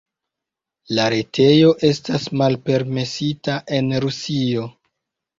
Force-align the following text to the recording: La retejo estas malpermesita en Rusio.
La 0.99 1.03
retejo 1.13 1.67
estas 1.89 2.25
malpermesita 2.41 3.57
en 3.77 3.91
Rusio. 4.07 4.65